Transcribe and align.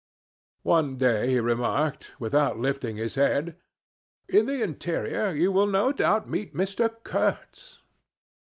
"One 0.63 0.97
day 0.97 1.29
he 1.29 1.39
remarked, 1.39 2.13
without 2.17 2.57
lifting 2.57 2.97
his 2.97 3.13
head, 3.13 3.57
'In 4.27 4.47
the 4.47 4.63
interior 4.63 5.31
you 5.31 5.51
will 5.51 5.67
no 5.67 5.91
doubt 5.91 6.27
meet 6.27 6.55
Mr. 6.55 6.89
Kurtz.' 7.03 7.83